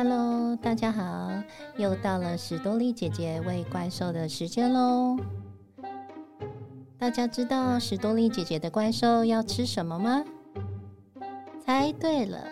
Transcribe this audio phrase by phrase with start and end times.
[0.00, 1.28] Hello，大家好，
[1.76, 5.16] 又到了史多利姐姐喂怪兽的时间喽。
[6.96, 10.24] 大家知道史多利姐姐的怪兽要吃什么吗？
[11.66, 12.44] 猜对了，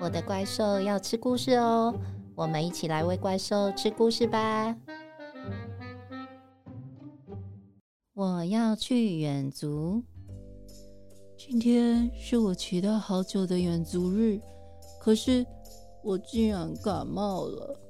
[0.00, 1.94] 我的怪兽要吃故事哦。
[2.34, 4.74] 我们一起来喂怪兽吃故事吧。
[8.14, 10.02] 我要去远足，
[11.36, 14.40] 今天是我期待好久的远足日，
[14.98, 15.44] 可是
[16.04, 17.80] 我竟然感冒了，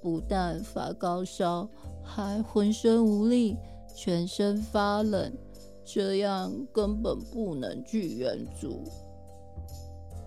[0.00, 1.68] 不但发高烧，
[2.02, 3.56] 还浑身无力，
[3.94, 5.32] 全身发冷，
[5.84, 8.84] 这样根本不能去远足。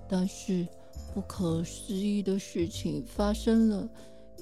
[0.07, 0.67] 但是。
[1.11, 3.89] 不可思议的事情发生了。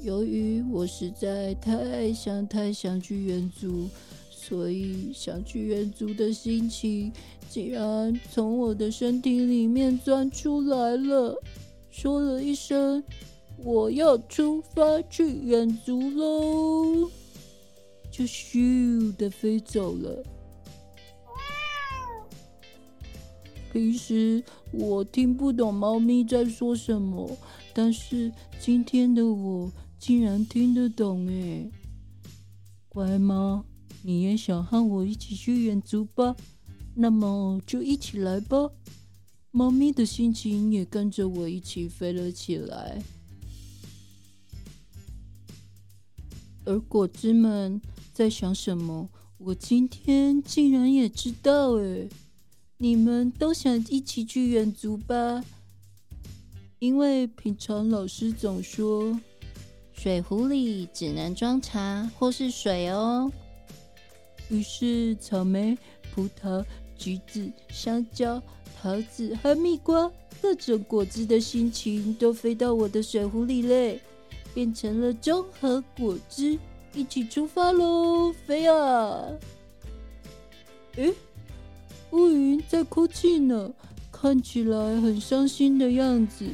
[0.03, 3.87] 由于我实在太想太想去远足，
[4.29, 7.09] 所以想去远足的心情
[7.49, 11.41] 竟然从我的身体里面钻出来了，
[11.89, 13.03] 说了一声
[13.57, 17.09] ：“我要出发去远足喽！”
[18.11, 20.23] 就咻的飞走了。
[23.71, 27.37] 平时我听不懂猫咪在说什么，
[27.73, 31.69] 但是今天的我竟然听得懂哎！
[32.87, 33.63] 乖猫，
[34.01, 36.35] 你也想和我一起去远足吧？
[36.95, 38.71] 那么就一起来吧！
[39.57, 43.01] 猫咪的心情也跟着我一起飞了起来。
[46.63, 47.81] 而果子们
[48.13, 52.07] 在想什么，我今天竟然也知道哎！
[52.77, 55.43] 你们都想一起去远足吧？
[56.77, 59.19] 因为平常老师总说，
[59.91, 63.31] 水壶里只能装茶或是水哦。
[64.51, 65.75] 于是草莓、
[66.13, 66.63] 葡萄、
[66.97, 68.41] 橘子、香蕉、
[68.81, 73.99] 桃子和蜜瓜各种果汁的心情都飞到我的水壶里嘞，
[74.53, 76.57] 变成了综合果汁，
[76.93, 78.33] 一起出发喽！
[78.45, 79.25] 飞啊！
[80.95, 81.13] 诶。
[82.11, 83.73] 乌云在哭泣呢，
[84.11, 86.45] 看起来很伤心的样子。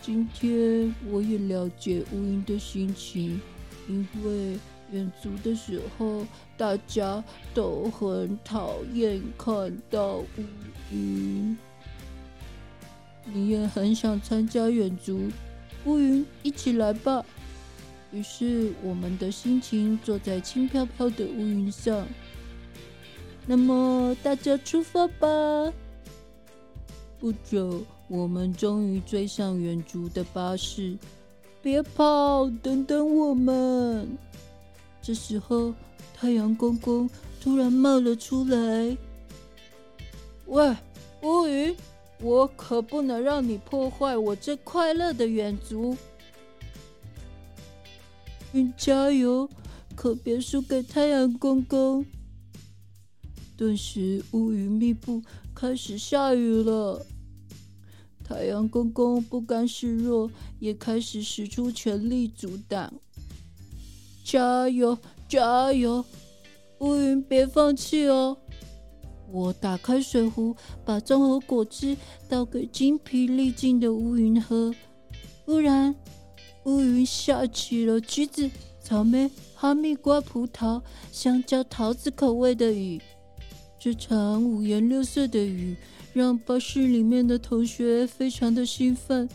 [0.00, 3.40] 今天我也了解乌云的心情，
[3.88, 4.56] 因为
[4.90, 6.26] 远足的时候
[6.56, 7.22] 大家
[7.54, 10.26] 都很讨厌看到乌
[10.90, 11.56] 云。
[13.24, 15.30] 你也很想参加远足，
[15.84, 17.24] 乌云一起来吧。
[18.10, 22.06] 于是我们的心情坐在轻飘飘的乌云上。
[23.46, 25.72] 那么大家出发吧！
[27.18, 30.96] 不久，我们终于追上远足的巴士。
[31.60, 34.08] 别跑，等等我们！
[35.08, 35.72] 这时候，
[36.12, 37.08] 太阳公公
[37.40, 38.94] 突然冒了出来。
[40.44, 40.76] 喂，
[41.22, 41.74] 乌云，
[42.20, 45.96] 我可不能让你破坏我这快乐的远足！
[48.52, 49.48] 你加油，
[49.96, 52.04] 可别输给太阳公公！
[53.56, 55.22] 顿时乌云密布，
[55.54, 57.06] 开始下雨了。
[58.22, 62.92] 太阳公公不甘示弱，也开始使出全力阻挡。
[64.28, 66.04] 加油，加油！
[66.80, 68.36] 乌云别放弃哦！
[69.32, 71.96] 我打开水壶，把综合果汁
[72.28, 74.70] 倒给精疲力尽的乌云喝。
[75.46, 75.94] 忽然，
[76.64, 78.50] 乌云下起了橘子、
[78.82, 83.00] 草莓、哈密瓜、葡萄、香蕉、桃子口味的雨。
[83.78, 85.74] 这场五颜六色的雨
[86.12, 89.26] 让巴士里面的同学非常的兴奋。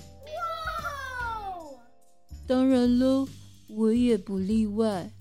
[2.46, 3.28] 当然喽，
[3.76, 5.12] 我也不例外。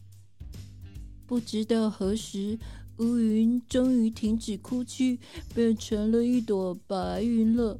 [1.26, 2.58] 不知道何时，
[2.98, 5.18] 乌云终于停止哭泣，
[5.54, 7.78] 变成了一朵白云了。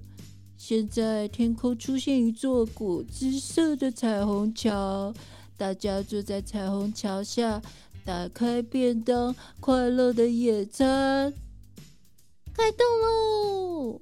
[0.57, 5.13] 现在天空出现一座果汁色的彩虹桥，
[5.57, 7.61] 大家坐在彩虹桥下。
[8.05, 11.33] 打开便当，快乐的野餐
[12.53, 14.01] 开动喽！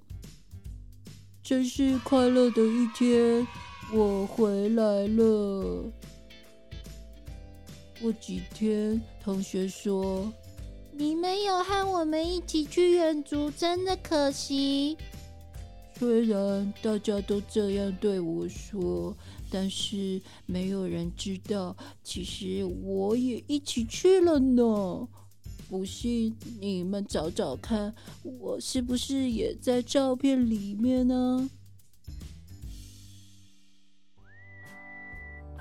[1.42, 3.46] 真是快乐的一天，
[3.92, 5.92] 我回来了。
[8.00, 10.32] 过几天，同学说
[10.92, 14.96] 你没有和我们一起去远足，真的可惜。
[15.98, 19.16] 虽然大家都这样对我说。
[19.52, 25.08] 但是没有人知道，其实我也一起去了呢。
[25.68, 27.92] 不信你们找找看，
[28.22, 31.50] 我是不是也在照片里面呢？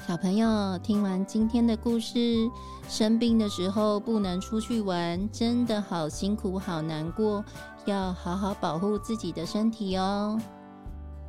[0.07, 2.49] 小朋友，听完今天的故事，
[2.87, 7.43] 生病的时候不能出去玩，真的好辛苦、好难过，
[7.85, 10.39] 要好好保护自己的身体哦。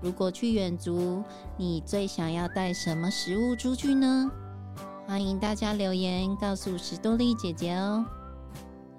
[0.01, 1.23] 如果去远足，
[1.59, 4.31] 你最想要带什么食物出去呢？
[5.07, 8.05] 欢迎大家留言告诉史多利姐姐哦。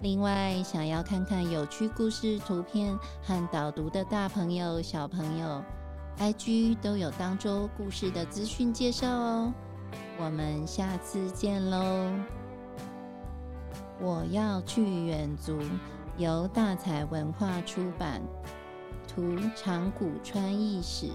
[0.01, 5.63] 另外，想要看看有趣故事图片和导读的大朋友、小朋友
[6.19, 9.53] ，IG 都有当周故事的资讯介绍哦。
[10.19, 12.11] 我们下次见喽！
[13.99, 15.59] 我要去远足，
[16.17, 18.21] 由大彩文化出版，
[19.07, 21.07] 图长谷川义史，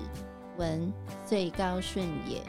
[0.56, 0.93] 文
[1.25, 2.43] 最高顺也。